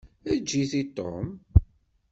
Eǧǧ-it 0.33 0.73
i 0.81 0.83
Tom. 0.97 1.27